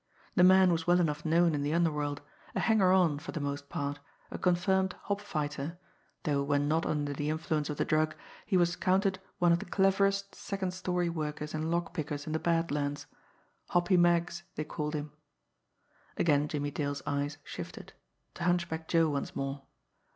The 0.33 0.43
man 0.43 0.71
was 0.71 0.87
well 0.87 0.99
enough 0.99 1.23
known 1.25 1.53
in 1.53 1.61
the 1.61 1.75
underworld, 1.75 2.23
a 2.55 2.59
hanger 2.59 2.91
on 2.91 3.19
for 3.19 3.31
the 3.31 3.39
most 3.39 3.69
part, 3.69 3.99
a 4.31 4.39
confirmed 4.39 4.95
hop 5.03 5.21
fighter, 5.21 5.77
though 6.23 6.41
when 6.41 6.67
not 6.67 6.87
under 6.87 7.13
the 7.13 7.29
influence 7.29 7.69
of 7.69 7.77
the 7.77 7.85
drug 7.85 8.15
he 8.47 8.57
was 8.57 8.75
counted 8.75 9.19
one 9.37 9.51
of 9.51 9.59
the 9.59 9.65
cleverest 9.65 10.33
second 10.33 10.71
story 10.73 11.07
workers 11.07 11.53
and 11.53 11.69
lock 11.69 11.93
pickers 11.93 12.25
in 12.25 12.33
the 12.33 12.39
Bad 12.39 12.71
Lands 12.71 13.05
Hoppy 13.69 13.95
Meggs, 13.95 14.41
they 14.55 14.63
called 14.63 14.95
him. 14.95 15.11
Again 16.17 16.47
Jimmie 16.47 16.71
Dale's 16.71 17.03
eyes 17.05 17.37
shifted 17.43 17.93
to 18.33 18.43
Hunchback 18.45 18.87
Joe 18.87 19.07
once 19.07 19.35
more. 19.35 19.65